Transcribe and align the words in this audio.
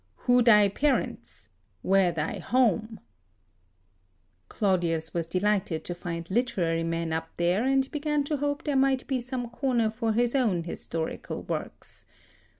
Who 0.25 0.41
thy 0.41 0.67
parents, 0.67 1.49
where 1.83 2.11
thy 2.11 2.39
home?" 2.39 2.99
[Sidenote: 4.49 4.49
Od. 4.49 4.49
i, 4.49 4.49
17] 4.49 4.49
Claudius 4.49 5.13
was 5.13 5.27
delighted 5.27 5.83
to 5.85 5.93
find 5.93 6.31
literary 6.31 6.83
men 6.83 7.13
up 7.13 7.29
there, 7.37 7.63
and 7.65 7.91
began 7.91 8.23
to 8.23 8.37
hope 8.37 8.63
there 8.63 8.75
might 8.75 9.05
be 9.05 9.21
some 9.21 9.47
corner 9.51 9.91
for 9.91 10.13
his 10.13 10.33
own 10.33 10.63
historical 10.63 11.43
works. 11.43 12.05